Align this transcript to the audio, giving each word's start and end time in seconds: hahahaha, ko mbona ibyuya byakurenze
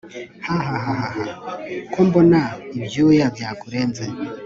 hahahaha, 0.45 1.03
ko 1.91 1.99
mbona 2.07 2.41
ibyuya 2.77 3.25
byakurenze 3.35 4.05